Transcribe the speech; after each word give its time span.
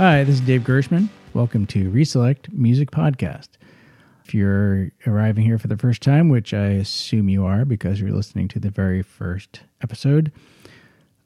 Hi, 0.00 0.24
this 0.24 0.36
is 0.36 0.40
Dave 0.40 0.64
Gershman. 0.64 1.10
Welcome 1.34 1.66
to 1.66 1.90
Reselect 1.90 2.50
Music 2.54 2.90
Podcast. 2.90 3.48
If 4.24 4.32
you're 4.32 4.92
arriving 5.06 5.44
here 5.44 5.58
for 5.58 5.68
the 5.68 5.76
first 5.76 6.00
time, 6.00 6.30
which 6.30 6.54
I 6.54 6.68
assume 6.68 7.28
you 7.28 7.44
are 7.44 7.66
because 7.66 8.00
you're 8.00 8.10
listening 8.10 8.48
to 8.48 8.58
the 8.58 8.70
very 8.70 9.02
first 9.02 9.60
episode, 9.82 10.32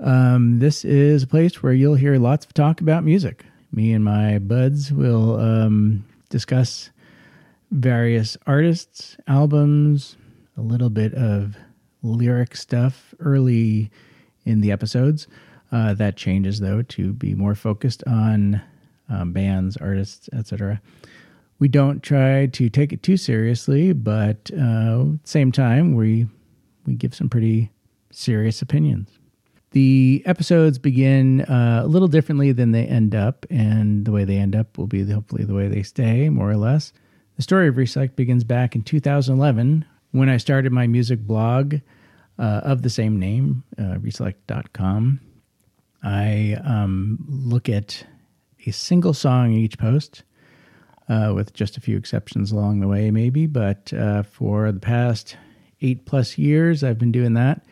um, 0.01 0.59
this 0.59 0.85
is 0.85 1.23
a 1.23 1.29
place 1.29 1.63
where 1.63 1.73
you'll 1.73 1.95
hear 1.95 2.19
lots 2.19 2.47
of 2.47 2.53
talk 2.53 2.81
about 2.81 3.05
music. 3.05 3.45
Me 3.71 3.93
and 3.93 4.05
my 4.05 4.41
buds 4.41 4.91
will 4.91 5.39
um, 5.39 6.05
discuss 6.29 6.91
various 7.71 8.37
artists, 8.45 9.17
albums, 9.29 10.17
a 10.57 10.63
little 10.63 10.91
bit 10.91 11.15
of 11.15 11.57
lyric 12.03 12.57
stuff 12.57 13.15
early 13.21 13.93
in 14.45 14.63
the 14.63 14.73
episodes. 14.73 15.29
Uh, 15.75 15.93
that 15.93 16.17
changes 16.17 16.61
though 16.61 16.83
to 16.83 17.13
be 17.13 17.35
more 17.35 17.57
focused 17.57 18.05
on 18.07 18.63
um, 19.09 19.33
bands, 19.33 19.77
artists, 19.77 20.31
etc. 20.33 20.81
We 21.59 21.67
don't 21.67 22.01
try 22.01 22.47
to 22.47 22.71
take 22.71 22.93
it 22.93 23.03
too 23.03 23.17
seriously, 23.17 23.93
but 23.93 24.51
uh, 24.53 25.01
at 25.01 25.05
the 25.05 25.21
same 25.25 25.51
time, 25.51 25.97
we 25.97 26.29
we 26.87 26.95
give 26.95 27.13
some 27.13 27.29
pretty 27.29 27.73
serious 28.13 28.63
opinions. 28.63 29.09
The 29.73 30.23
episodes 30.27 30.79
begin 30.79 31.41
uh, 31.41 31.83
a 31.85 31.89
little 31.89 32.07
differently 32.07 32.53
than 32.53 32.71
they 32.71 32.87
end 32.87 33.17
up, 33.17 33.45
and 33.51 34.05
the 34.05 34.13
way 34.13 34.25
they 34.25 34.37
end 34.37 34.55
up 34.55 34.79
will 34.79 34.87
be 34.87 35.05
hopefully 35.11 35.43
the 35.43 35.55
way 35.55 35.67
they 35.67 35.83
stay, 35.83 36.29
more 36.29 36.49
or 36.49 36.57
less. 36.57 36.93
The 37.35 37.43
story 37.43 37.67
of 37.67 37.75
Reselect 37.75 38.15
begins 38.15 38.45
back 38.45 38.77
in 38.77 38.83
2011 38.83 39.85
when 40.13 40.29
I 40.29 40.37
started 40.37 40.71
my 40.71 40.87
music 40.87 41.19
blog 41.19 41.77
uh, 42.39 42.61
of 42.63 42.83
the 42.83 42.91
same 42.91 43.19
name, 43.19 43.65
uh, 43.77 43.97
reselect.com. 43.99 45.19
I 46.05 46.59
um, 46.65 47.19
look 47.27 47.69
at 47.69 48.05
a 48.67 48.71
single 48.71 49.15
song 49.15 49.53
in 49.53 49.59
each 49.59 49.79
post, 49.79 50.23
uh, 51.09 51.33
with 51.35 51.53
just 51.55 51.77
a 51.77 51.81
few 51.81 51.97
exceptions 51.97 52.53
along 52.53 52.81
the 52.81 52.89
way, 52.89 53.11
maybe. 53.11 53.47
But 53.47 53.93
uh, 53.93 54.23
for 54.23 54.71
the 54.71 54.81
past 54.81 55.37
eight 55.81 56.05
plus 56.05 56.39
years, 56.39 56.85
I've 56.85 56.99
been 56.99 57.13
doing 57.13 57.35
that. 57.35 57.65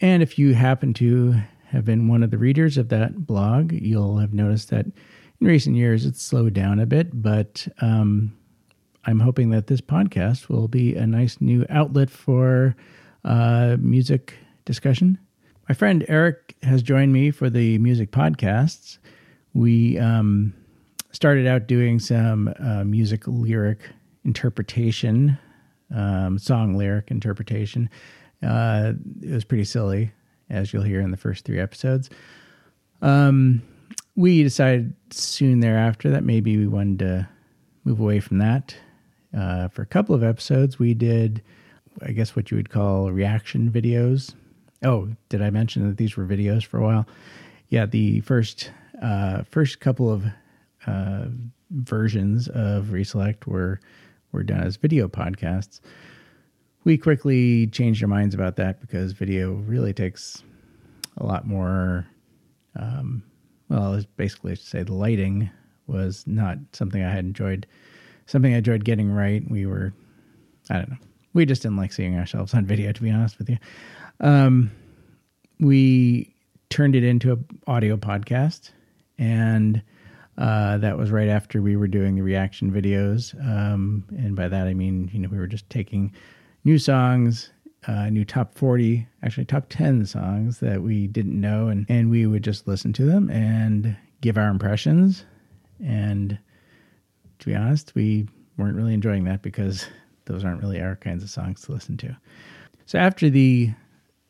And 0.00 0.22
if 0.22 0.38
you 0.38 0.54
happen 0.54 0.92
to 0.94 1.36
have 1.66 1.84
been 1.84 2.08
one 2.08 2.22
of 2.22 2.30
the 2.30 2.38
readers 2.38 2.76
of 2.76 2.88
that 2.88 3.26
blog, 3.26 3.72
you'll 3.72 4.18
have 4.18 4.34
noticed 4.34 4.70
that 4.70 4.86
in 4.86 5.46
recent 5.46 5.76
years 5.76 6.04
it's 6.04 6.20
slowed 6.20 6.54
down 6.54 6.80
a 6.80 6.86
bit. 6.86 7.22
But 7.22 7.66
um, 7.80 8.36
I'm 9.04 9.20
hoping 9.20 9.50
that 9.50 9.68
this 9.68 9.80
podcast 9.80 10.48
will 10.48 10.68
be 10.68 10.96
a 10.96 11.06
nice 11.06 11.40
new 11.40 11.64
outlet 11.70 12.10
for 12.10 12.76
uh, 13.24 13.76
music 13.78 14.34
discussion. 14.64 15.18
My 15.72 15.74
friend 15.74 16.04
Eric 16.06 16.54
has 16.64 16.82
joined 16.82 17.14
me 17.14 17.30
for 17.30 17.48
the 17.48 17.78
music 17.78 18.10
podcasts. 18.10 18.98
We 19.54 19.98
um, 19.98 20.52
started 21.12 21.46
out 21.46 21.66
doing 21.66 21.98
some 21.98 22.52
uh, 22.60 22.84
music 22.84 23.26
lyric 23.26 23.80
interpretation, 24.22 25.38
um, 25.90 26.38
song 26.38 26.74
lyric 26.74 27.10
interpretation. 27.10 27.88
Uh, 28.42 28.92
it 29.22 29.30
was 29.30 29.46
pretty 29.46 29.64
silly, 29.64 30.12
as 30.50 30.74
you'll 30.74 30.82
hear 30.82 31.00
in 31.00 31.10
the 31.10 31.16
first 31.16 31.46
three 31.46 31.58
episodes. 31.58 32.10
Um, 33.00 33.62
we 34.14 34.42
decided 34.42 34.92
soon 35.08 35.60
thereafter 35.60 36.10
that 36.10 36.22
maybe 36.22 36.58
we 36.58 36.66
wanted 36.66 36.98
to 36.98 37.28
move 37.84 37.98
away 37.98 38.20
from 38.20 38.36
that. 38.40 38.76
Uh, 39.34 39.68
for 39.68 39.80
a 39.80 39.86
couple 39.86 40.14
of 40.14 40.22
episodes, 40.22 40.78
we 40.78 40.92
did, 40.92 41.40
I 42.02 42.12
guess, 42.12 42.36
what 42.36 42.50
you 42.50 42.58
would 42.58 42.68
call 42.68 43.10
reaction 43.10 43.70
videos 43.70 44.34
Oh, 44.82 45.08
did 45.28 45.42
I 45.42 45.50
mention 45.50 45.86
that 45.88 45.96
these 45.96 46.16
were 46.16 46.26
videos 46.26 46.64
for 46.64 46.78
a 46.78 46.82
while? 46.82 47.06
Yeah, 47.68 47.86
the 47.86 48.20
first 48.20 48.70
uh, 49.00 49.42
first 49.44 49.80
couple 49.80 50.10
of 50.10 50.24
uh, 50.86 51.26
versions 51.70 52.48
of 52.48 52.86
Reselect 52.86 53.46
were 53.46 53.80
were 54.32 54.42
done 54.42 54.62
as 54.62 54.76
video 54.76 55.08
podcasts. 55.08 55.80
We 56.84 56.98
quickly 56.98 57.68
changed 57.68 58.02
our 58.02 58.08
minds 58.08 58.34
about 58.34 58.56
that 58.56 58.80
because 58.80 59.12
video 59.12 59.52
really 59.52 59.92
takes 59.92 60.42
a 61.16 61.24
lot 61.24 61.46
more. 61.46 62.06
Um, 62.76 63.22
well, 63.68 63.94
it's 63.94 64.06
basically 64.06 64.56
to 64.56 64.62
say 64.62 64.82
the 64.82 64.94
lighting 64.94 65.50
was 65.86 66.24
not 66.26 66.58
something 66.72 67.02
I 67.02 67.10
had 67.10 67.24
enjoyed. 67.24 67.66
Something 68.26 68.54
I 68.54 68.58
enjoyed 68.58 68.84
getting 68.84 69.10
right. 69.10 69.48
We 69.48 69.66
were, 69.66 69.92
I 70.70 70.78
don't 70.78 70.90
know, 70.90 70.96
we 71.34 71.46
just 71.46 71.62
didn't 71.62 71.76
like 71.76 71.92
seeing 71.92 72.16
ourselves 72.18 72.54
on 72.54 72.66
video. 72.66 72.92
To 72.92 73.02
be 73.02 73.10
honest 73.10 73.38
with 73.38 73.48
you, 73.48 73.58
um, 74.20 74.70
we 75.60 76.34
turned 76.70 76.96
it 76.96 77.04
into 77.04 77.32
an 77.32 77.44
audio 77.66 77.96
podcast, 77.96 78.70
and 79.18 79.82
uh, 80.38 80.78
that 80.78 80.96
was 80.96 81.10
right 81.10 81.28
after 81.28 81.60
we 81.60 81.76
were 81.76 81.88
doing 81.88 82.14
the 82.14 82.22
reaction 82.22 82.72
videos. 82.72 83.34
Um, 83.44 84.04
and 84.10 84.34
by 84.34 84.48
that 84.48 84.66
I 84.66 84.74
mean, 84.74 85.10
you 85.12 85.18
know, 85.18 85.28
we 85.30 85.38
were 85.38 85.46
just 85.46 85.68
taking 85.70 86.12
new 86.64 86.78
songs, 86.78 87.50
uh, 87.86 88.08
new 88.10 88.24
top 88.24 88.54
forty, 88.54 89.06
actually 89.22 89.44
top 89.44 89.66
ten 89.68 90.06
songs 90.06 90.60
that 90.60 90.82
we 90.82 91.06
didn't 91.06 91.40
know, 91.40 91.68
and 91.68 91.86
and 91.88 92.10
we 92.10 92.26
would 92.26 92.44
just 92.44 92.66
listen 92.66 92.92
to 92.94 93.04
them 93.04 93.30
and 93.30 93.96
give 94.20 94.38
our 94.38 94.48
impressions. 94.48 95.24
And 95.84 96.38
to 97.40 97.46
be 97.46 97.54
honest, 97.54 97.94
we 97.94 98.28
weren't 98.56 98.76
really 98.76 98.94
enjoying 98.94 99.24
that 99.24 99.42
because 99.42 99.86
those 100.26 100.44
aren't 100.44 100.62
really 100.62 100.80
our 100.80 100.96
kinds 100.96 101.22
of 101.22 101.30
songs 101.30 101.62
to 101.62 101.72
listen 101.72 101.96
to. 101.98 102.16
So 102.86 102.98
after 102.98 103.28
the 103.28 103.72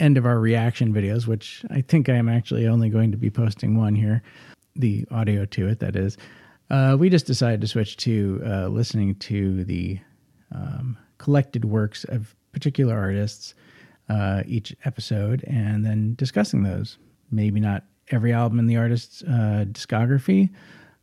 end 0.02 0.18
of 0.18 0.26
our 0.26 0.40
reaction 0.40 0.92
videos, 0.92 1.26
which 1.26 1.64
I 1.70 1.80
think 1.80 2.08
I 2.08 2.14
am 2.14 2.28
actually 2.28 2.66
only 2.66 2.90
going 2.90 3.12
to 3.12 3.16
be 3.16 3.30
posting 3.30 3.78
one 3.78 3.94
here, 3.94 4.22
the 4.74 5.06
audio 5.12 5.44
to 5.46 5.68
it, 5.68 5.78
that 5.78 5.94
is, 5.94 6.18
uh, 6.70 6.96
we 6.98 7.08
just 7.08 7.26
decided 7.26 7.60
to 7.60 7.68
switch 7.68 7.96
to 7.98 8.42
uh, 8.44 8.66
listening 8.66 9.14
to 9.16 9.64
the 9.64 10.00
um, 10.52 10.98
collected 11.18 11.64
works 11.64 12.04
of 12.04 12.34
particular 12.52 12.98
artists 12.98 13.54
uh, 14.08 14.42
each 14.44 14.74
episode 14.84 15.44
and 15.46 15.86
then 15.86 16.14
discussing 16.16 16.64
those. 16.64 16.98
Maybe 17.30 17.60
not 17.60 17.84
every 18.10 18.32
album 18.32 18.58
in 18.58 18.66
the 18.66 18.76
artist's 18.76 19.22
uh, 19.22 19.66
discography, 19.68 20.50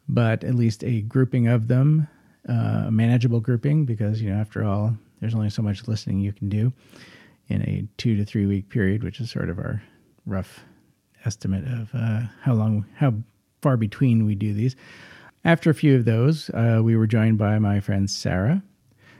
but 0.09 0.43
at 0.43 0.55
least 0.55 0.83
a 0.83 1.01
grouping 1.01 1.47
of 1.47 1.69
them, 1.69 2.07
uh, 2.49 2.85
a 2.87 2.91
manageable 2.91 3.39
grouping, 3.39 3.85
because, 3.85 4.21
you 4.21 4.29
know, 4.29 4.39
after 4.39 4.65
all, 4.65 4.97
there's 5.21 5.35
only 5.35 5.49
so 5.49 5.61
much 5.61 5.87
listening 5.87 6.19
you 6.19 6.33
can 6.33 6.49
do 6.49 6.73
in 7.49 7.61
a 7.63 7.87
two 7.97 8.15
to 8.15 8.23
three 8.23 8.45
week 8.45 8.69
period, 8.69 9.03
which 9.03 9.19
is 9.19 9.29
sort 9.29 9.49
of 9.49 9.57
our 9.57 9.81
rough 10.25 10.61
estimate 11.25 11.65
of 11.65 11.89
uh, 11.93 12.21
how 12.41 12.53
long, 12.53 12.85
how 12.95 13.13
far 13.61 13.75
between 13.75 14.25
we 14.25 14.35
do 14.35 14.53
these. 14.53 14.75
After 15.43 15.69
a 15.69 15.73
few 15.73 15.95
of 15.95 16.05
those, 16.05 16.49
uh, 16.51 16.81
we 16.83 16.95
were 16.95 17.07
joined 17.07 17.37
by 17.37 17.59
my 17.59 17.79
friend 17.79 18.09
Sarah. 18.09 18.63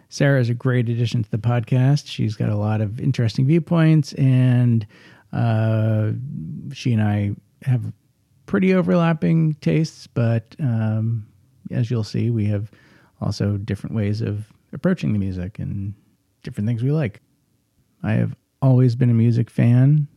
Sarah 0.10 0.40
is 0.40 0.50
a 0.50 0.54
great 0.54 0.90
addition 0.90 1.24
to 1.24 1.32
the 1.32 1.38
podcast. 1.38 2.08
She's 2.08 2.36
got 2.36 2.50
a 2.50 2.56
lot 2.56 2.82
of 2.82 3.00
interesting 3.00 3.46
viewpoints, 3.46 4.14
and 4.14 4.86
uh, 5.32 6.12
she 6.74 6.94
and 6.94 7.02
I 7.02 7.36
have 7.64 7.94
pretty 8.48 8.74
overlapping 8.74 9.54
tastes, 9.56 10.08
but 10.08 10.56
um, 10.60 11.28
as 11.72 11.92
you'll 11.92 12.04
see, 12.04 12.32
we 12.32 12.46
have 12.46 12.72
also 13.22 13.58
different 13.58 13.96
ways 13.96 14.22
of 14.22 14.52
approaching 14.74 15.14
the 15.14 15.20
music 15.20 15.60
and 15.60 15.94
different 16.44 16.68
things 16.68 16.82
we 16.82 16.92
like. 16.92 17.22
I 18.04 18.14
have 18.14 18.36
always 18.62 18.96
been 18.96 19.10
a 19.10 19.14
music 19.14 19.50
fan 19.50 20.08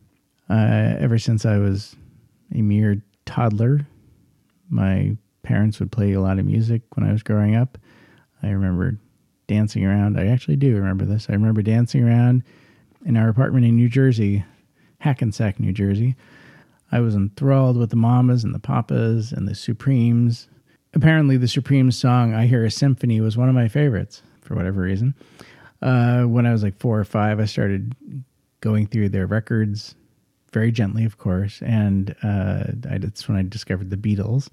uh, 0.49 0.95
ever 0.99 1.17
since 1.17 1.45
I 1.45 1.57
was 1.57 1.95
a 2.53 2.61
mere 2.61 3.01
toddler. 3.25 3.87
My 4.69 5.17
parents 5.43 5.79
would 5.79 5.91
play 5.91 6.13
a 6.13 6.21
lot 6.21 6.39
of 6.39 6.45
music 6.45 6.81
when 6.95 7.07
I 7.07 7.11
was 7.11 7.23
growing 7.23 7.55
up. 7.55 7.77
I 8.41 8.49
remember 8.49 8.97
dancing 9.47 9.85
around. 9.85 10.19
I 10.19 10.27
actually 10.27 10.55
do 10.55 10.75
remember 10.75 11.05
this. 11.05 11.27
I 11.29 11.33
remember 11.33 11.61
dancing 11.61 12.03
around 12.03 12.43
in 13.05 13.17
our 13.17 13.29
apartment 13.29 13.65
in 13.65 13.75
New 13.75 13.89
Jersey, 13.89 14.45
Hackensack, 14.99 15.59
New 15.59 15.73
Jersey. 15.73 16.15
I 16.91 16.99
was 16.99 17.15
enthralled 17.15 17.77
with 17.77 17.89
the 17.89 17.95
mamas 17.95 18.43
and 18.43 18.53
the 18.53 18.59
papas 18.59 19.31
and 19.31 19.47
the 19.47 19.55
Supremes. 19.55 20.47
Apparently, 20.93 21.37
the 21.37 21.47
Supremes 21.47 21.97
song 21.97 22.33
I 22.33 22.45
Hear 22.45 22.63
a 22.63 22.71
Symphony 22.71 23.19
was 23.19 23.35
one 23.35 23.49
of 23.49 23.55
my 23.55 23.67
favorites 23.67 24.21
for 24.41 24.55
whatever 24.55 24.81
reason. 24.81 25.15
Uh, 25.83 26.23
when 26.23 26.45
I 26.45 26.53
was 26.53 26.63
like 26.63 26.79
four 26.79 26.97
or 26.97 27.03
five, 27.03 27.41
I 27.41 27.45
started 27.45 27.93
going 28.61 28.87
through 28.87 29.09
their 29.09 29.27
records 29.27 29.95
very 30.53 30.71
gently, 30.71 31.03
of 31.03 31.17
course, 31.17 31.61
and 31.61 32.15
uh, 32.23 32.63
I, 32.89 32.99
that's 32.99 33.27
when 33.27 33.37
I 33.37 33.43
discovered 33.43 33.89
the 33.89 33.97
Beatles. 33.97 34.47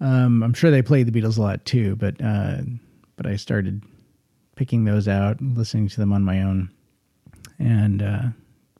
Um, 0.00 0.42
I'm 0.42 0.52
sure 0.52 0.70
they 0.70 0.82
played 0.82 1.10
the 1.10 1.18
Beatles 1.18 1.38
a 1.38 1.40
lot 1.40 1.64
too, 1.64 1.96
but 1.96 2.22
uh, 2.22 2.58
but 3.16 3.26
I 3.26 3.36
started 3.36 3.82
picking 4.54 4.84
those 4.84 5.08
out, 5.08 5.40
listening 5.40 5.88
to 5.88 5.96
them 5.96 6.12
on 6.12 6.24
my 6.24 6.42
own, 6.42 6.70
and 7.58 8.02
uh, 8.02 8.22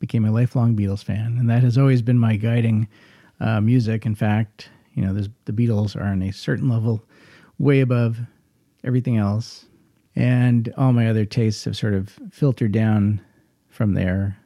became 0.01 0.27
a 0.27 0.31
lifelong 0.31 0.77
Beatles 0.77 1.03
fan. 1.03 1.39
And 1.39 1.49
that 1.49 1.63
has 1.63 1.79
always 1.79 2.03
been 2.03 2.19
my 2.19 2.37
guiding 2.37 2.89
uh, 3.41 3.63
music. 3.63 4.05
In 4.05 4.15
fact, 4.15 4.69
you 4.93 5.03
know, 5.03 5.15
the 5.15 5.53
Beatles 5.53 5.97
are 5.97 6.05
on 6.05 6.21
a 6.23 6.31
certain 6.31 6.69
level, 6.69 7.03
way 7.59 7.81
above 7.81 8.19
everything 8.85 9.17
else 9.17 9.65
and 10.19 10.75
all 10.77 10.93
my 10.93 11.07
other 11.09 11.25
tastes 11.25 11.65
have 11.65 11.77
sort 11.77 11.95
of 11.95 12.19
filtered 12.33 12.73
down 12.73 13.21
from 13.69 13.95
there, 13.95 14.37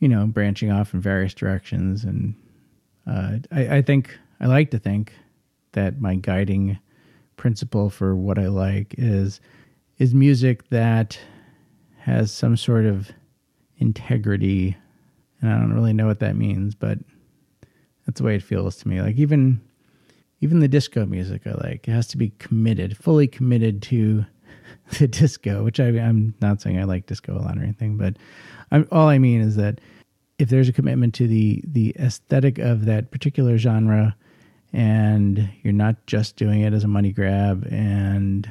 you 0.00 0.08
know, 0.08 0.26
branching 0.26 0.72
off 0.72 0.92
in 0.92 1.00
various 1.00 1.32
directions. 1.32 2.02
And 2.02 2.34
uh, 3.06 3.38
I, 3.52 3.76
I 3.76 3.82
think 3.82 4.18
I 4.40 4.46
like 4.46 4.72
to 4.72 4.80
think 4.80 5.12
that 5.72 6.00
my 6.00 6.16
guiding 6.16 6.76
principle 7.36 7.88
for 7.88 8.16
what 8.16 8.36
I 8.36 8.48
like 8.48 8.96
is 8.98 9.40
is 9.98 10.12
music 10.12 10.68
that 10.70 11.20
has 12.00 12.32
some 12.32 12.56
sort 12.56 12.84
of 12.84 13.12
integrity 13.76 14.76
and 15.40 15.52
I 15.52 15.58
don't 15.58 15.72
really 15.72 15.92
know 15.92 16.06
what 16.06 16.18
that 16.18 16.34
means, 16.34 16.74
but 16.74 16.98
that's 18.06 18.18
the 18.18 18.26
way 18.26 18.34
it 18.34 18.42
feels 18.42 18.74
to 18.78 18.88
me. 18.88 19.00
Like 19.00 19.16
even 19.18 19.60
even 20.40 20.58
the 20.58 20.66
disco 20.66 21.06
music 21.06 21.42
I 21.46 21.52
like, 21.52 21.86
it 21.86 21.92
has 21.92 22.08
to 22.08 22.16
be 22.16 22.32
committed, 22.40 22.96
fully 22.96 23.28
committed 23.28 23.82
to 23.82 24.26
the 24.98 25.08
disco, 25.08 25.64
which 25.64 25.80
I, 25.80 25.86
am 25.86 26.34
not 26.40 26.60
saying 26.60 26.78
I 26.78 26.84
like 26.84 27.06
disco 27.06 27.36
a 27.36 27.40
lot 27.40 27.58
or 27.58 27.62
anything, 27.62 27.96
but 27.96 28.16
I'm, 28.70 28.86
all 28.90 29.08
I 29.08 29.18
mean 29.18 29.40
is 29.40 29.56
that 29.56 29.80
if 30.38 30.48
there's 30.48 30.68
a 30.68 30.72
commitment 30.72 31.14
to 31.14 31.26
the 31.26 31.62
the 31.66 31.94
aesthetic 31.98 32.58
of 32.58 32.84
that 32.86 33.10
particular 33.10 33.58
genre, 33.58 34.16
and 34.72 35.48
you're 35.62 35.72
not 35.72 36.06
just 36.06 36.36
doing 36.36 36.62
it 36.62 36.72
as 36.72 36.84
a 36.84 36.88
money 36.88 37.12
grab 37.12 37.66
and 37.70 38.50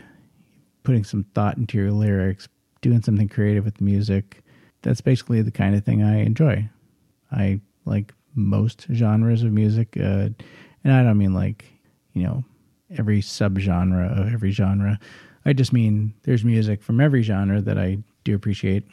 putting 0.84 1.04
some 1.04 1.24
thought 1.36 1.58
into 1.58 1.78
your 1.78 1.92
lyrics, 1.92 2.48
doing 2.82 3.02
something 3.02 3.28
creative 3.28 3.66
with 3.66 3.76
the 3.76 3.84
music, 3.84 4.44
that's 4.84 5.02
basically 5.02 5.42
the 5.42 5.52
kind 5.52 5.76
of 5.76 5.84
thing 5.84 6.04
I 6.04 6.22
enjoy. 6.22 6.70
I 7.32 7.60
like 7.86 8.14
most 8.36 8.88
genres 8.94 9.44
of 9.44 9.52
music, 9.52 9.98
uh, 9.98 10.30
and 10.84 10.94
I 10.94 11.04
don't 11.04 11.18
mean 11.18 11.34
like 11.34 11.66
you 12.14 12.24
know 12.24 12.44
every 12.98 13.22
subgenre 13.22 14.18
of 14.18 14.34
every 14.34 14.52
genre. 14.52 15.00
I 15.46 15.54
just 15.54 15.74
mean 15.74 16.14
there's 16.24 16.44
music 16.44 16.84
from 16.84 17.02
every 17.02 17.24
genre 17.24 17.62
that 17.62 17.78
I 17.78 18.00
do 18.24 18.36
appreciate, 18.36 18.84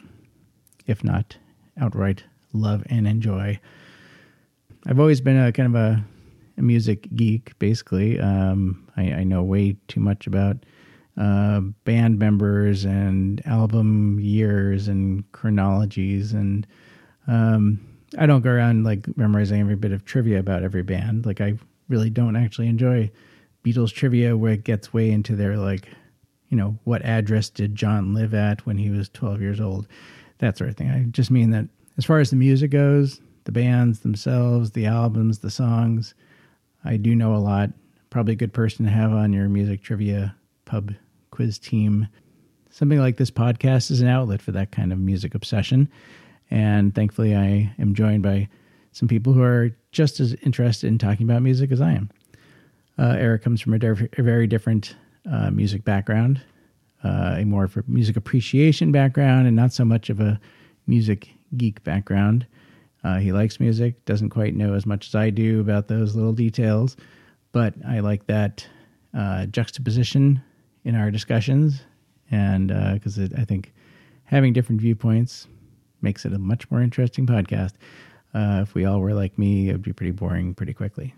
if 0.87 1.03
not 1.03 1.37
outright 1.79 2.23
love 2.53 2.83
and 2.87 3.07
enjoy. 3.07 3.59
I've 4.85 4.99
always 4.99 5.21
been 5.21 5.37
a 5.37 5.51
kind 5.51 5.75
of 5.75 5.81
a, 5.81 6.03
a 6.57 6.61
music 6.61 7.07
geek, 7.15 7.57
basically. 7.59 8.19
Um, 8.19 8.87
I, 8.97 9.11
I, 9.11 9.23
know 9.23 9.43
way 9.43 9.75
too 9.87 9.99
much 9.99 10.25
about 10.25 10.57
uh, 11.17 11.59
band 11.83 12.17
members 12.17 12.85
and 12.85 13.45
album 13.45 14.19
years 14.19 14.87
and 14.87 15.29
chronologies, 15.31 16.33
and 16.33 16.65
um, 17.27 17.79
I 18.17 18.25
don't 18.25 18.41
go 18.41 18.51
around 18.51 18.85
like 18.85 19.05
memorizing 19.17 19.59
every 19.59 19.75
bit 19.75 19.91
of 19.91 20.05
trivia 20.05 20.39
about 20.39 20.63
every 20.63 20.83
band. 20.83 21.25
Like 21.25 21.41
I 21.41 21.55
really 21.89 22.09
don't 22.09 22.35
actually 22.35 22.67
enjoy 22.67 23.11
Beatles 23.63 23.93
trivia 23.93 24.37
where 24.37 24.53
it 24.53 24.63
gets 24.63 24.93
way 24.93 25.11
into 25.11 25.35
their 25.35 25.57
like, 25.57 25.89
you 26.49 26.57
know, 26.57 26.77
what 26.83 27.03
address 27.03 27.49
did 27.49 27.75
John 27.75 28.13
live 28.13 28.33
at 28.33 28.65
when 28.65 28.77
he 28.77 28.89
was 28.89 29.09
12 29.09 29.41
years 29.41 29.61
old, 29.61 29.87
that 30.39 30.57
sort 30.57 30.69
of 30.69 30.75
thing. 30.75 30.89
I 30.89 31.03
just 31.03 31.31
mean 31.31 31.51
that 31.51 31.67
as 31.97 32.05
far 32.05 32.19
as 32.19 32.29
the 32.29 32.35
music 32.35 32.71
goes, 32.71 33.21
the 33.45 33.51
bands 33.51 33.99
themselves, 33.99 34.71
the 34.71 34.85
albums, 34.85 35.39
the 35.39 35.51
songs, 35.51 36.13
I 36.83 36.97
do 36.97 37.15
know 37.15 37.35
a 37.35 37.37
lot. 37.37 37.71
Probably 38.09 38.33
a 38.33 38.37
good 38.37 38.53
person 38.53 38.85
to 38.85 38.91
have 38.91 39.11
on 39.11 39.33
your 39.33 39.49
music 39.49 39.83
trivia 39.83 40.35
pub 40.65 40.93
quiz 41.31 41.59
team. 41.59 42.07
Something 42.71 42.99
like 42.99 43.17
this 43.17 43.31
podcast 43.31 43.91
is 43.91 44.01
an 44.01 44.07
outlet 44.07 44.41
for 44.41 44.51
that 44.51 44.71
kind 44.71 44.91
of 44.91 44.99
music 44.99 45.35
obsession. 45.35 45.89
And 46.49 46.95
thankfully, 46.95 47.35
I 47.35 47.73
am 47.77 47.93
joined 47.93 48.23
by 48.23 48.49
some 48.91 49.07
people 49.07 49.33
who 49.33 49.43
are 49.43 49.71
just 49.91 50.19
as 50.19 50.33
interested 50.35 50.87
in 50.87 50.97
talking 50.97 51.29
about 51.29 51.41
music 51.41 51.71
as 51.71 51.81
I 51.81 51.93
am. 51.93 52.09
Uh, 52.97 53.15
Eric 53.17 53.43
comes 53.43 53.61
from 53.61 53.73
a, 53.73 53.77
a 53.77 54.23
very 54.23 54.47
different 54.47 54.95
uh, 55.29 55.51
music 55.51 55.83
background, 55.83 56.41
uh, 57.03 57.35
a 57.37 57.45
more 57.45 57.67
for 57.67 57.83
music 57.87 58.17
appreciation 58.17 58.91
background, 58.91 59.47
and 59.47 59.55
not 59.55 59.73
so 59.73 59.85
much 59.85 60.09
of 60.09 60.19
a 60.19 60.39
music 60.87 61.29
geek 61.57 61.83
background. 61.83 62.45
Uh, 63.03 63.17
he 63.17 63.31
likes 63.31 63.59
music, 63.59 64.03
doesn't 64.05 64.29
quite 64.29 64.55
know 64.55 64.73
as 64.73 64.85
much 64.85 65.07
as 65.07 65.15
I 65.15 65.29
do 65.29 65.61
about 65.61 65.87
those 65.87 66.15
little 66.15 66.33
details, 66.33 66.97
but 67.51 67.73
I 67.87 67.99
like 67.99 68.27
that 68.27 68.67
uh, 69.17 69.45
juxtaposition 69.45 70.41
in 70.83 70.95
our 70.95 71.09
discussions, 71.11 71.81
and 72.31 72.67
because 72.93 73.17
uh, 73.17 73.27
I 73.37 73.45
think 73.45 73.73
having 74.25 74.53
different 74.53 74.81
viewpoints 74.81 75.47
makes 76.01 76.25
it 76.25 76.33
a 76.33 76.39
much 76.39 76.69
more 76.69 76.81
interesting 76.81 77.25
podcast. 77.25 77.73
Uh, 78.33 78.59
if 78.61 78.75
we 78.75 78.85
all 78.85 78.99
were 78.99 79.13
like 79.13 79.37
me, 79.37 79.69
it 79.69 79.71
would 79.71 79.81
be 79.81 79.93
pretty 79.93 80.11
boring 80.11 80.53
pretty 80.53 80.73
quickly. 80.73 81.13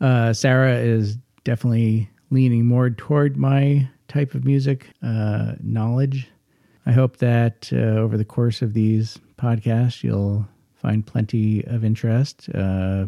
Sarah 0.00 0.76
is 0.76 1.16
definitely 1.44 2.10
leaning 2.30 2.64
more 2.66 2.90
toward 2.90 3.36
my 3.36 3.88
type 4.08 4.34
of 4.34 4.44
music 4.44 4.88
uh, 5.02 5.52
knowledge. 5.62 6.28
I 6.86 6.92
hope 6.92 7.18
that 7.18 7.70
uh, 7.72 7.76
over 7.76 8.16
the 8.16 8.24
course 8.24 8.62
of 8.62 8.74
these 8.74 9.18
podcasts, 9.38 10.02
you'll 10.02 10.46
find 10.74 11.06
plenty 11.06 11.64
of 11.66 11.84
interest, 11.84 12.48
uh, 12.54 13.06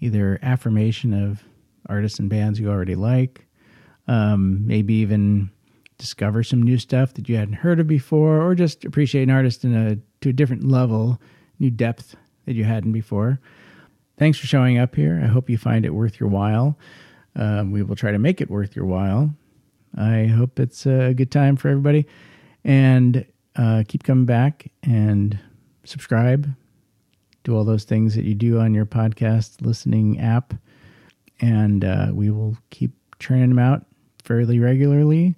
either 0.00 0.38
affirmation 0.42 1.14
of 1.14 1.42
artists 1.88 2.18
and 2.18 2.28
bands 2.28 2.60
you 2.60 2.68
already 2.68 2.94
like, 2.94 3.46
um, 4.08 4.66
maybe 4.66 4.94
even 4.94 5.50
discover 5.98 6.42
some 6.42 6.62
new 6.62 6.76
stuff 6.76 7.14
that 7.14 7.28
you 7.28 7.36
hadn't 7.36 7.54
heard 7.54 7.80
of 7.80 7.86
before, 7.86 8.42
or 8.42 8.54
just 8.54 8.84
appreciate 8.84 9.22
an 9.22 9.30
artist 9.30 9.64
in 9.64 9.74
a 9.74 9.96
to 10.20 10.28
a 10.28 10.32
different 10.32 10.64
level, 10.64 11.20
new 11.58 11.70
depth 11.70 12.16
that 12.44 12.54
you 12.54 12.64
hadn't 12.64 12.92
before. 12.92 13.40
Thanks 14.18 14.38
for 14.38 14.46
showing 14.46 14.78
up 14.78 14.94
here. 14.94 15.20
I 15.22 15.26
hope 15.26 15.48
you 15.48 15.58
find 15.58 15.84
it 15.84 15.94
worth 15.94 16.20
your 16.20 16.28
while. 16.28 16.78
Um, 17.36 17.70
we 17.70 17.82
will 17.82 17.96
try 17.96 18.10
to 18.10 18.18
make 18.18 18.40
it 18.40 18.50
worth 18.50 18.74
your 18.74 18.86
while. 18.86 19.30
I 19.96 20.26
hope 20.26 20.58
it's 20.58 20.86
a 20.86 21.14
good 21.14 21.30
time 21.30 21.56
for 21.56 21.68
everybody. 21.68 22.06
And 22.64 23.24
uh, 23.54 23.84
keep 23.86 24.02
coming 24.02 24.26
back 24.26 24.70
and 24.82 25.38
subscribe. 25.84 26.52
Do 27.44 27.56
all 27.56 27.64
those 27.64 27.84
things 27.84 28.14
that 28.16 28.24
you 28.24 28.34
do 28.34 28.58
on 28.58 28.74
your 28.74 28.86
podcast 28.86 29.62
listening 29.64 30.18
app. 30.20 30.54
And 31.40 31.84
uh, 31.84 32.08
we 32.12 32.30
will 32.30 32.56
keep 32.70 32.92
churning 33.18 33.50
them 33.50 33.58
out 33.58 33.86
fairly 34.24 34.58
regularly. 34.58 35.36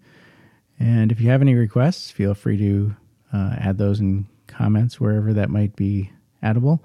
And 0.81 1.13
if 1.13 1.21
you 1.21 1.29
have 1.31 1.43
any 1.43 1.55
requests, 1.55 2.11
feel 2.11 2.35
free 2.35 2.57
to 2.59 2.97
uh, 3.33 3.57
add 3.59 3.79
those 3.79 4.01
in 4.01 4.27
comments 4.47 5.01
wherever 5.01 5.33
that 5.35 5.51
might 5.51 5.77
be 5.77 6.11
addable, 6.43 6.81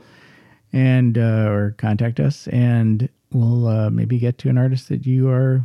and 0.71 1.18
uh, 1.18 1.48
or 1.48 1.75
contact 1.77 2.19
us, 2.19 2.48
and 2.48 3.07
we'll 3.33 3.68
uh, 3.68 3.89
maybe 3.89 4.19
get 4.19 4.38
to 4.39 4.50
an 4.50 4.57
artist 4.57 4.89
that 4.89 5.06
you 5.06 5.30
are 5.30 5.63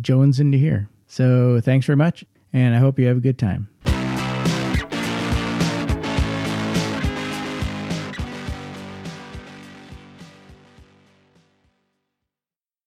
jones 0.00 0.40
into 0.40 0.58
here. 0.58 0.88
So 1.06 1.60
thanks 1.60 1.86
very 1.86 1.96
much, 1.96 2.24
and 2.52 2.74
I 2.74 2.78
hope 2.78 2.98
you 2.98 3.06
have 3.06 3.18
a 3.18 3.20
good 3.20 3.38
time. 3.38 3.68